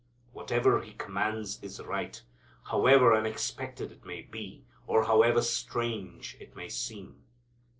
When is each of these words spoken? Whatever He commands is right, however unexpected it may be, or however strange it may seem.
Whatever 0.33 0.81
He 0.81 0.93
commands 0.93 1.61
is 1.61 1.79
right, 1.79 2.19
however 2.71 3.13
unexpected 3.13 3.91
it 3.91 4.03
may 4.03 4.23
be, 4.23 4.65
or 4.87 5.05
however 5.05 5.43
strange 5.43 6.35
it 6.39 6.55
may 6.55 6.69
seem. 6.69 7.21